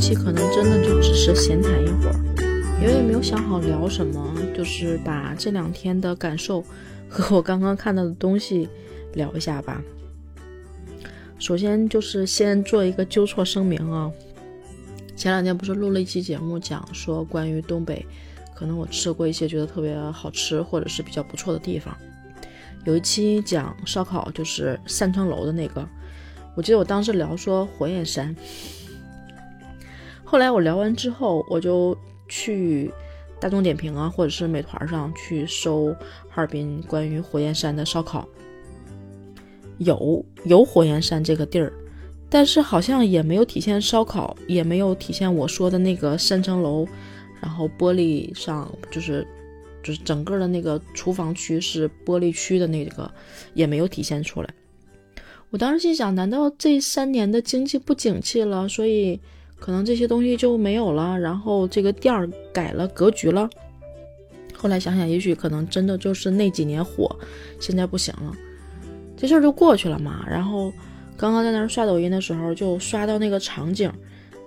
[0.00, 2.14] 期可能真的就只是闲谈一会儿，
[2.80, 6.64] 因为没有想好聊什么，就是把这两天的感受
[7.08, 8.68] 和我刚刚看到的东西
[9.14, 9.82] 聊一下吧。
[11.38, 14.10] 首先就是先做一个纠错声明啊，
[15.16, 18.04] 前两天不是录了一期节目，讲说关于东北，
[18.54, 21.96] 可能我吃过一些觉得特别好吃或者是比较不错的地方。
[22.84, 25.86] 有一期讲烧烤，就是三层楼的那个，
[26.54, 28.34] 我记得我当时聊说火焰山。
[30.30, 31.96] 后来我聊完之后，我就
[32.28, 32.92] 去
[33.40, 35.86] 大众点评啊，或者是美团上去搜
[36.28, 38.28] 哈尔滨关于火焰山的烧烤。
[39.78, 41.72] 有有火焰山这个地儿，
[42.28, 46.86] 但是好像也没有体现烧烤，也没有体现我说的那个三层楼，
[47.40, 49.26] 然后玻璃上就是
[49.82, 53.10] 就是整个的那个厨房区是玻璃区的那个，
[53.54, 54.50] 也没有体现出来。
[55.48, 59.18] 我当时心想，难道这三年的经济不景气了，所以
[59.58, 63.48] 可能这些东西就没有了，然后这个店儿改了格局了？
[64.56, 67.14] 后来想想，也许可能真的就是那几年火，
[67.60, 68.32] 现在不行了。
[69.16, 70.24] 这事儿就过去了嘛。
[70.28, 70.72] 然后
[71.16, 73.92] 刚刚在那儿刷抖音的时候，就刷到那个场景，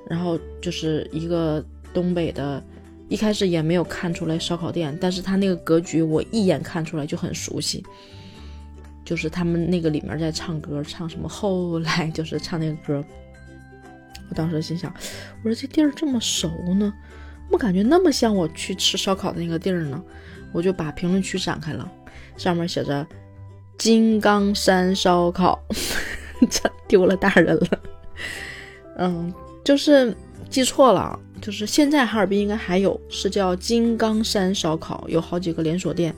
[0.09, 2.61] 然后就是一个东北的，
[3.07, 7.83] 一开始也没有看出来烧烤店，但是他那个格局我一眼看出来就很熟悉，
[9.05, 13.03] 就是他们那个里面在唱歌，唱什么后来就是唱那个歌。
[14.31, 14.91] 我当时心想，
[15.43, 16.91] 我说这地儿这么熟呢，
[17.45, 20.01] 怎么感觉那么像我去吃烧烤的那个地儿呢，
[20.51, 21.87] 我就把评论区展开了，
[22.35, 23.05] 上面写着。
[23.77, 25.59] 金刚山烧烤，
[26.51, 27.67] 这丢了大人了。
[28.97, 29.33] 嗯，
[29.65, 30.15] 就是
[30.51, 36.13] 记错了，就是现在哈尔滨应该还有，是叫金刚山烧烤，有好几个连锁店，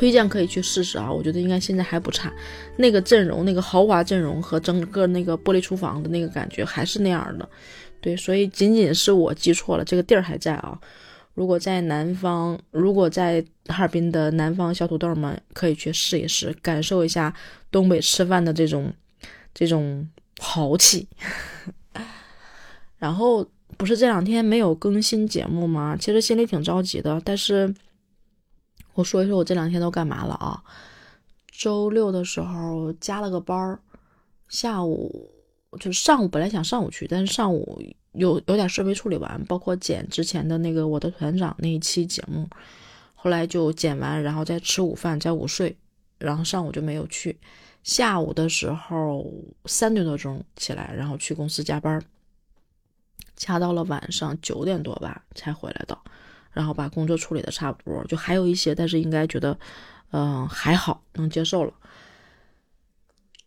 [0.00, 1.12] 推荐可以去试试啊。
[1.12, 2.32] 我觉得应该现在还不差，
[2.76, 7.46] 那个阵容、那个豪华阵容和整个那个玻璃厨房的那个感觉还是那样的。
[8.00, 10.80] 对，所以仅仅是我记错了，这个地儿还在啊。
[11.34, 17.34] 如果在南方，如果在哈尔滨的南方小土豆们，可以去试一试，感受一下
[17.70, 18.90] 东北吃饭的这种
[19.52, 20.08] 这种
[20.38, 21.06] 豪气。
[22.98, 23.46] 然后
[23.76, 25.94] 不是这两天没有更新节目吗？
[26.00, 27.20] 其实心里挺着急的。
[27.22, 27.72] 但是
[29.00, 30.62] 我说一说我这两天都干嘛了啊？
[31.50, 33.80] 周六的时候加了个班儿，
[34.48, 35.28] 下午
[35.80, 37.82] 就是上午本来想上午去，但是上午。
[38.14, 42.44] 有有点事没处理完，包括剪之前的那个我的团长那一期节目，
[43.14, 45.76] 后来就剪完，然后再吃午饭，再午睡，
[46.18, 47.38] 然后上午就没有去。
[47.84, 49.32] 下午的时候
[49.66, 52.02] 三点多钟起来，然后去公司加班，
[53.36, 55.96] 加到了晚上九点多吧才回来的，
[56.52, 59.58] 然后把工作处理的差不多，就还有一些，但是应该觉得，
[60.10, 61.72] 嗯还好能接受了。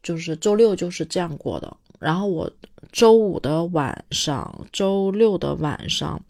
[0.01, 1.77] 就是周六就是这样过的。
[1.99, 2.51] 然后我
[2.91, 6.21] 周五的晚上、周六的晚上，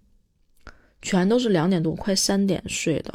[1.01, 3.11] 全都是两点多、快三点睡的。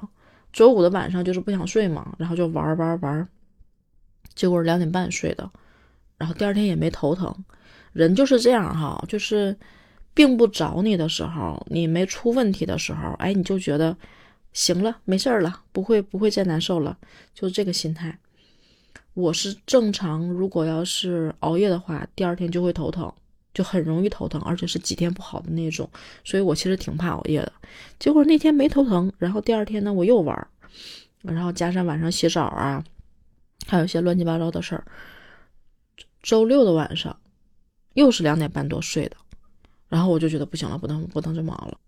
[0.53, 3.29] 周五的晚上就是不想睡嘛，然后就玩玩玩，
[4.35, 5.49] 结果两点半睡的。
[6.17, 7.33] 然后第二天也没头疼，
[7.93, 9.57] 人就是这样哈，就是
[10.19, 13.97] 并不找你的时候，你没出问题的时候，哎，你就觉得
[14.53, 16.99] 行了，没事儿了，不会不会再难受了，
[17.33, 18.19] 就是这个心态。
[19.15, 23.15] 我是正常，如果要是熬夜的话，第二天就会头疼，
[23.55, 25.89] 就很容易头疼，而且是几天不好的那种。
[26.25, 27.53] 所以我其实挺怕熬夜的。
[28.01, 30.49] 结果那天没头疼，然后第二天呢我又玩，
[31.23, 32.83] 然后加上晚上洗澡啊，
[33.69, 34.85] 还有一些乱七八糟的事儿。
[36.25, 37.17] 周六的晚上
[37.95, 39.17] 又是两点半多睡的，
[39.89, 41.79] 然后我就觉得不行了，不能不能这么熬了。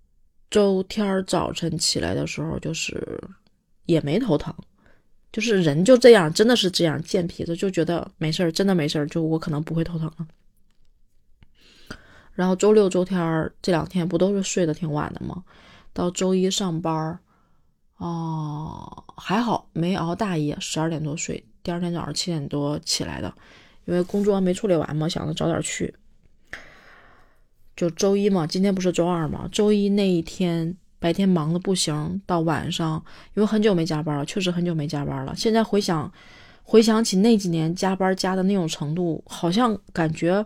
[0.50, 3.22] 周天早晨起来的时候就是
[3.86, 4.54] 也没头疼。
[5.32, 10.26] 就是人就这样，真的是这样，贱皮子就觉得没事儿，真的没事儿，就我可能不会头疼了。
[12.32, 15.44] 然后周六周天这两天不都是睡得挺晚的吗？
[15.92, 17.16] 到周一上班，
[17.98, 23.32] 哦，还好没熬大夜，十二点多睡，第二天早上七点多起来的，
[23.84, 25.94] 因为工作没处理完嘛，想着早点去。
[27.80, 30.76] 就周一嘛，今天不是周二嘛，周一那一天。
[30.98, 35.34] 白天忙的不行，到晚上，因为很久没加班了，确实很久没加班了。
[35.34, 36.12] 现在回想，
[36.62, 40.44] 回想起那几年加班加的那种程度，好像感觉，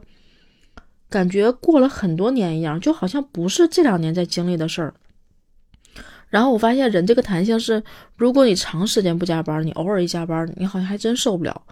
[1.10, 4.94] 感觉过了很多年一样，就好像不是这两年在经历的事儿。
[6.28, 7.82] 然后我发现人这个弹性是，
[8.14, 11.62] 如果你长时间不加班，你偶尔一加班，你好像还真受不了。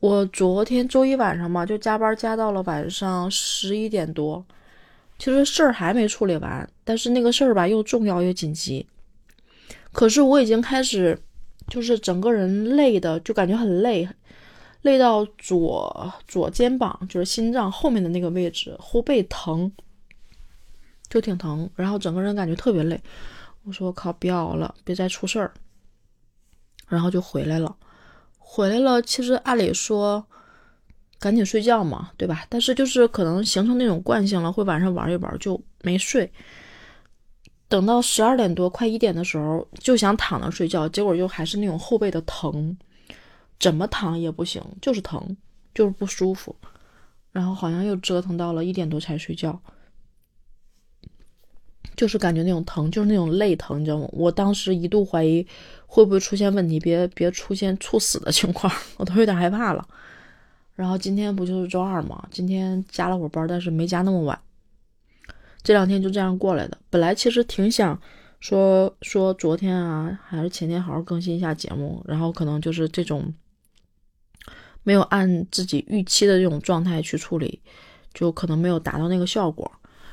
[0.00, 4.46] 我昨天周一晚上嘛，就加班加到了晚上十一点多。
[5.18, 8.86] 其实事儿还没处理完，但是那个事儿吧又重要又紧急。
[9.92, 11.18] 可是我已经开始，
[11.68, 14.08] 就是整个人累的，就感觉很累，
[14.82, 19.72] 累到左左肩膀，就是心脏后面的那个位置，后背疼，
[21.08, 23.00] 就挺疼，然后整个人感觉特别累。
[23.64, 25.52] 我说我靠，别熬了，别再出事儿。
[26.86, 27.76] 然后就回来了，
[28.38, 29.02] 回来了。
[29.02, 30.24] 其实按理说，
[31.18, 32.44] 赶紧睡觉嘛，对吧？
[32.48, 36.30] 但是就是可能形成那种惯性了，会晚上玩一玩就没睡。
[37.68, 42.76] 等到十二点多快一点的时候，就想躺着睡觉，结果就还是那种后背的疼，
[43.60, 45.36] 怎么躺也不行，就是疼，
[45.74, 46.54] 就是不舒服。
[47.30, 49.60] 然后好像又折腾到了一点多才睡觉，
[51.94, 54.08] 就是感觉那种疼，就是那种累疼，你知道吗？
[54.12, 55.46] 我当时一度怀疑
[55.86, 59.86] 会不会出现问题，别别出现猝死的情况， 我都有点害怕了。
[60.78, 64.40] 然后今天不就是周二嘛，今天加了会班，但是没加那么晚。
[65.60, 66.78] 这两天就这样过来的。
[66.88, 68.00] 本来其实挺想
[68.38, 73.34] 说说昨天啊，还是前天好好更新一下节目，然后可能就是这种
[74.84, 77.60] 没有按自己预期的这种状态去处理，
[78.14, 79.68] 就可能没有达到那个效果，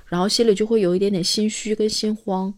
[0.07, 2.51] 然后心里就会有一点点心虚跟心慌。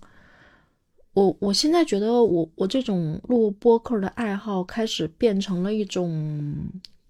[1.12, 6.56] 我我现在觉得我我这种录播客的爱好开始变成了一种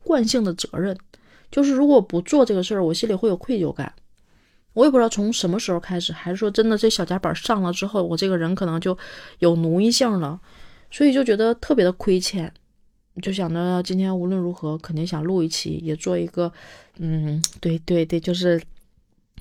[0.08, 0.98] 惯性的责任，
[1.52, 3.92] 就是如果不做这个事儿，我心里会有愧疚感。
[4.74, 8.98] 我也不知道从什么时候开始，还是说真的这小夹板上了之后，我这个人可能就
[9.40, 10.40] 有奴役性了，
[10.90, 12.54] 所以就觉得特别的亏欠，
[13.22, 16.52] 就想着今天无论如何肯定想录一期，也做一个，
[17.00, 18.62] 嗯，对对对，就是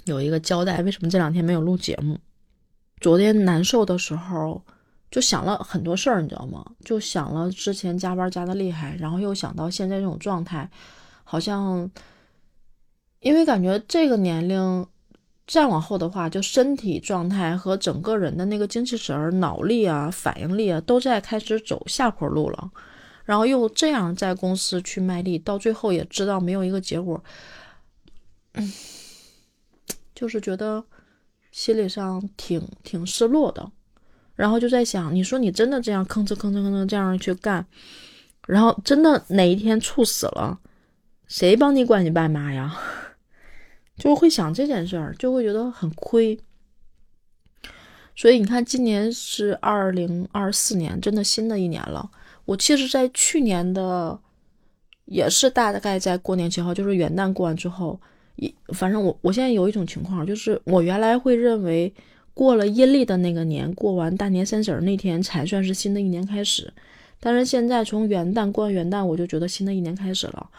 [0.06, 0.82] 有一个交代。
[0.82, 2.18] 为什么这两天没有录节目？
[2.98, 4.62] 昨天难受的时候
[5.10, 6.64] 就想了很多事儿，你知道吗？
[6.84, 10.68] 就想了之前加班加的厉害，然后又想到现在这种状态，
[11.24, 11.90] 好像
[13.20, 14.86] 因为感觉这个年龄。
[15.48, 22.68] 再往后的话，就身体状态和整个人的那个精气神儿、脑力啊、反应力啊，都在开始走下坡路了。
[23.24, 27.22] 然后又这样在公司去卖力，到最后也知道没有一个结果，
[28.54, 28.72] 嗯，
[30.16, 30.84] 就是觉得
[31.52, 33.70] 心理上挺挺失落的。
[34.36, 37.66] 然后就在想，你说你真的这样吭哧吭哧吭哧这样去干，
[38.46, 40.56] 然后真的哪一天猝死了，
[41.26, 42.76] 谁帮你管你爸妈呀？
[43.98, 46.38] 就会想这件事儿，就会觉得很亏。
[48.14, 52.10] 所以你看，今年是二零二四年，真的新的一年了。
[52.44, 54.18] 我其实，在去年的
[55.06, 58.00] 也是大概在过年前后，就是元旦过完之后，
[58.36, 61.92] 一反正我我现在有一种情况，就是我原来会认为
[62.36, 66.70] 过了阴历的那个年，过完大年三十那天才算是新的一年开始。
[67.18, 70.50] 但是现在从元旦过完元旦，我就觉得新的一年开始了。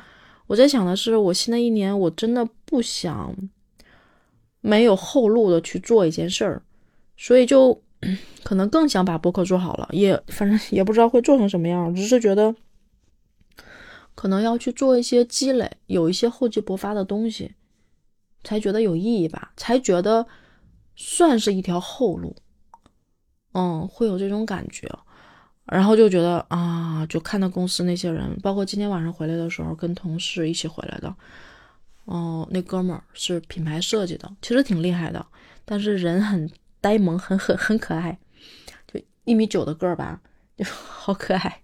[0.48, 3.32] 我在想的是，我新的一年我真的不想
[4.60, 6.64] 没有后路的去做一件事儿，
[7.16, 7.80] 所以就
[8.44, 12.56] 可能更想把播客做好了，也反正也不知道会做成什么样，只是觉得
[14.16, 17.52] 可能要去做一些积累，有一些厚积薄发的东西，
[18.44, 20.26] 才觉得有意义吧，才觉得
[20.98, 22.36] 算是一条后路，
[23.54, 24.92] 嗯，会有这种感觉。
[25.66, 31.14] 然后就觉得啊，就看到公司那些人，包括今天晚上回来的时候，跟同事一起回来的，
[32.06, 35.26] 哦，那哥们儿是品牌设计的，其实挺厉害的，
[35.66, 36.50] 但是人很
[36.80, 38.18] 呆萌，很很很可爱，
[38.88, 40.22] 就一米九的个儿吧，
[40.56, 41.62] 就 好可爱，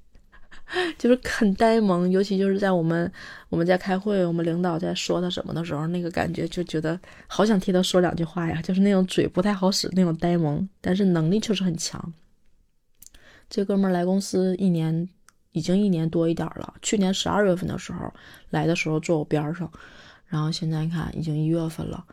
[0.97, 3.11] 就是很呆萌，尤其就是在我们
[3.49, 12.13] 我们在开会，我们领导在说他什么的时候，那个感觉就觉得好想替他说两句话呀，就是那种嘴不太好使那种呆萌，但是能力确实很强。
[13.49, 15.07] 这哥们儿来公司一年，
[15.51, 16.73] 已经一年多一点了。
[16.81, 18.11] 去年十二月份的时候
[18.49, 19.71] 来的时候坐我边上，
[20.25, 22.03] 然后现在看已经一月份了，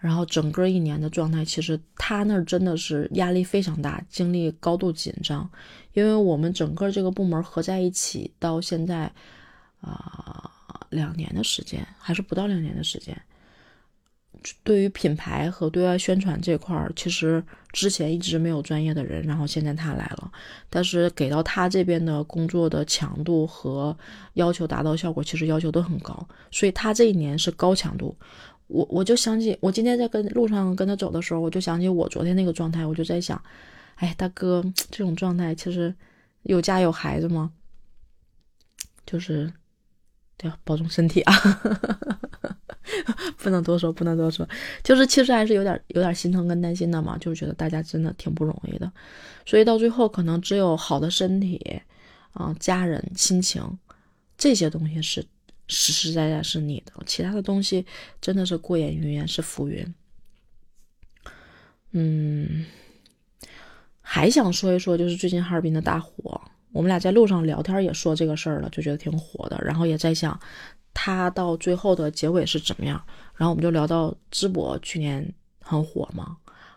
[0.00, 5.48] 然后整个一年的状态，其实他那儿真的是压力非常大，精力高度紧张，
[5.92, 9.12] 因为我们整个这个部门合在一起到现在
[9.82, 10.50] 啊
[10.88, 13.14] 两年的时间，还是不到两年的时间。
[14.64, 20.32] 对于品牌和对外宣传这块儿，其实之前一直没有专业的人，然后现在他来了，
[20.70, 23.94] 但是给到他这边的工作的强度和
[24.34, 28.16] 要求达到效果，其实要求都很高，所以他这一年是高强度。
[28.70, 33.42] 我我就想起我今天在跟路上跟他走的时候，我就想起我昨天那个状态，我就在想，
[33.96, 35.94] 哎，大哥这种状态其实
[36.42, 37.52] 有家有孩子吗？
[39.04, 39.52] 就是
[40.36, 41.34] 对，保重身体啊。
[43.38, 44.46] 不能多说，不能多说，
[44.82, 48.90] 就是其实还是有点有点心疼跟担心的嘛，就是觉得大家真的挺不容易的，
[49.46, 51.80] 所以到最后可能只有好的身体，
[52.32, 53.62] 啊，家人、亲情
[54.36, 55.24] 这些东西是
[55.70, 57.86] 实实在在是你的，其他的东西
[58.20, 59.94] 真的是过眼云烟，是浮云。
[61.92, 62.66] 嗯，
[64.00, 66.40] 还想说一说，就是最近哈尔滨的大火，
[66.72, 69.60] 我们俩在路上聊天也说这个事儿了，就觉得挺火的。
[69.64, 70.38] 然后也在想，
[70.92, 73.02] 他到最后的结尾是怎么样。
[73.34, 76.36] 然后我们就聊到淄博去年很火嘛。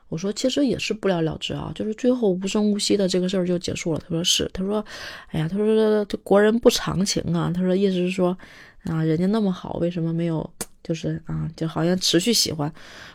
[0.09, 3.99] 我说其实也是不了了之啊，就是最后无声无息的这个事儿就结束了。
[3.99, 4.83] 他说是，他说，
[5.29, 7.51] 哎呀，他说这国人不长情啊。
[7.53, 8.37] 他说意思是说
[8.85, 10.49] 啊，人家那么好，为什么没有？
[10.83, 12.71] 就是啊，就好像持续喜欢。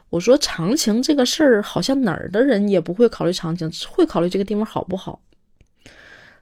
[0.08, 5.20] 我说长情这个事儿，好像哪儿的人也不会考虑长情，会考虑这个地方好不好。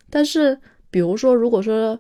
[0.09, 1.99] 但是，比如说，如果说，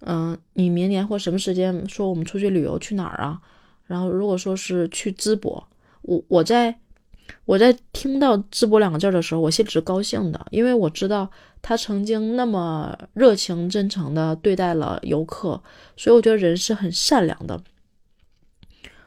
[0.00, 3.40] 嗯，你明年或什么时间说我们出去旅游去哪儿啊？
[3.84, 5.68] 然后如果说是去淄博，
[6.02, 6.76] 我我在
[7.44, 11.30] 我在听到淄博两个字的时候，我心里是高兴的，因为我知道
[11.62, 15.62] 他曾经那么热情真诚的对待了游客，
[15.96, 17.60] 所以我觉得人是很善良的。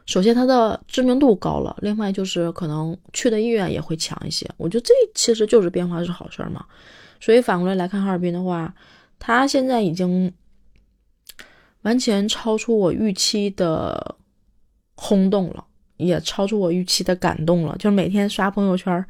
[0.05, 4.49] 首先，它的知名度高了，另外就是可能去的意愿也会强一些。
[4.57, 6.65] 我觉得这其实就是变化是好事儿嘛。
[7.19, 8.73] 所以反过来来看哈尔滨的话，
[9.19, 10.33] 它现在已经
[11.83, 14.15] 完全超出我预期的
[14.95, 15.63] 轰动了，
[15.99, 17.75] 也超出我预期的感动了。
[17.77, 19.05] 就每天刷朋友圈，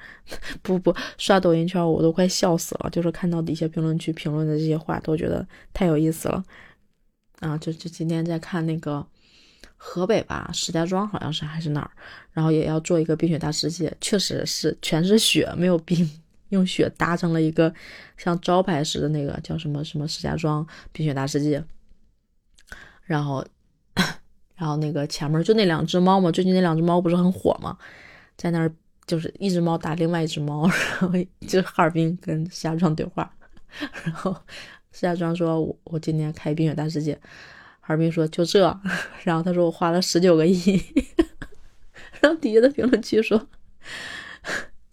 [0.61, 2.89] 不不刷抖音圈，我都快笑死了。
[2.89, 6.43] 就是看到底下评论区评论的这些话，都觉得太有意思了。
[7.39, 9.07] 啊，就就今天在看那个。
[9.81, 11.91] 河北吧，石家庄好像是还是哪儿，
[12.33, 16.19] 然后也要做一个冰雪大世界，确实是全是雪，没有冰，
[16.49, 17.73] 用雪搭成了一个
[18.17, 21.63] 像招牌似的那个叫什么什么石家庄冰雪大世界。
[23.03, 23.45] 然后，
[24.59, 27.77] 然后那个前面就那两只猫嘛，最近那两只猫不是很火嘛，
[28.35, 28.69] 在那儿
[29.07, 30.67] 就是一只猫打另外一只猫，
[30.99, 31.11] 然后
[31.47, 33.33] 就哈尔滨跟石家庄对话，
[34.03, 34.35] 然后
[34.91, 37.17] 石家庄说：“我我今年开冰雪大世界。”
[37.79, 38.79] 哈尔滨说就这，
[39.23, 40.79] 然后他说我花了十九个亿，
[42.21, 43.47] 然后底下的评论区说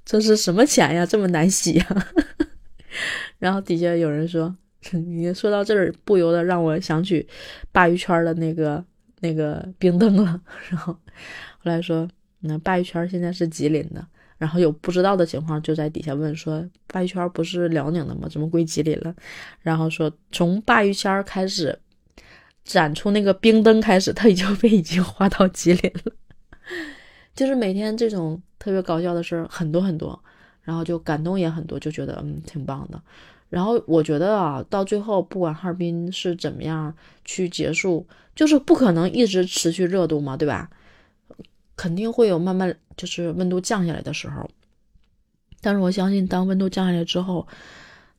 [0.05, 2.07] 这是什么钱呀，这么难洗呀？
[3.39, 4.57] 然后底下有人说，
[4.93, 7.29] 你说到这儿不由得让我想起
[7.73, 8.83] 鲅鱼圈的那个
[9.21, 10.41] 那个冰灯了。
[10.71, 12.09] 然后后来说，
[12.41, 14.07] 那鲅鱼圈现在是吉林的，
[14.39, 18.29] 然后有不知道的情况就在底下问说，鲅鱼圈不是辽宁的吗？
[18.31, 19.15] 怎么归吉林了？
[19.61, 21.79] 然后说从鲅鱼圈开始。
[22.69, 26.13] 展出那个冰灯开始，他已经被已经划到吉林了。
[27.33, 30.21] 就是每天这种特别搞笑的事很多很多，
[30.65, 33.01] 然后就感动也很多，就觉得嗯挺棒的。
[33.49, 36.93] 然后我觉得啊，到最后不管哈尔滨是怎么样
[37.25, 40.69] 去结束，就是不可能一直持续热度嘛，对吧？
[41.77, 44.49] 肯定会有慢慢就是温度降下来的时候。
[45.61, 47.47] 但是我相信，当温度降下来之后，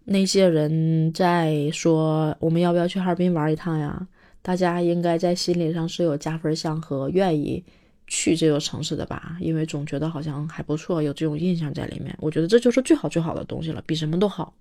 [0.05, 4.07] 那些人在说我们要不要去哈尔滨玩一趟呀？
[4.41, 7.61] 大家应该在心理上是有加分项和愿意
[8.07, 12.15] 去这座城市的吧，因为总觉得好像还不错，有这种印象在里面。
[12.21, 14.53] 我觉得这就是最好最好的东西了，比什么都好。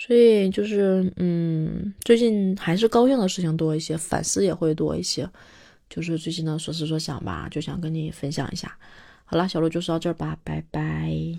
[0.00, 5.28] 所以就是嗯最近还是高兴的事情多一些反思也会多一些。
[5.90, 8.74] 就是最近的所思所想吧就想跟你分享一下。
[9.26, 11.38] 好啦小鹿就说到这儿吧拜拜。